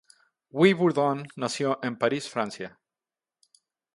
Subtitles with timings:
[0.51, 2.79] Guy Bourdin nació en París, Francia.